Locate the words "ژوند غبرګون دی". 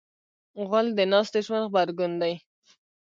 1.45-2.33